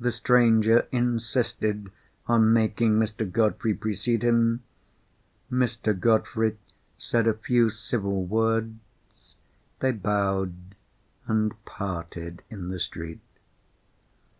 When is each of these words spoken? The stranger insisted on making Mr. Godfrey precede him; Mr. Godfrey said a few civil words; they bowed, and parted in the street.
The 0.00 0.10
stranger 0.10 0.88
insisted 0.90 1.92
on 2.26 2.52
making 2.52 2.98
Mr. 2.98 3.30
Godfrey 3.30 3.72
precede 3.72 4.24
him; 4.24 4.64
Mr. 5.48 5.94
Godfrey 5.96 6.58
said 6.98 7.28
a 7.28 7.34
few 7.34 7.70
civil 7.70 8.24
words; 8.24 9.36
they 9.78 9.92
bowed, 9.92 10.74
and 11.28 11.54
parted 11.66 12.42
in 12.50 12.66
the 12.70 12.80
street. 12.80 13.20